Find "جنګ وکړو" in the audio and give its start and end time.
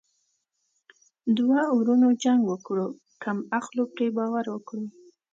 2.23-2.87